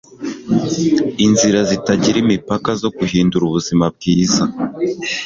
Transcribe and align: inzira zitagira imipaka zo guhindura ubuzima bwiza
inzira 1.25 1.59
zitagira 1.69 2.17
imipaka 2.25 2.69
zo 2.81 2.89
guhindura 2.97 3.43
ubuzima 3.45 3.85
bwiza 3.95 4.43